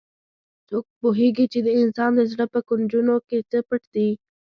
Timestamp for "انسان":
1.81-2.11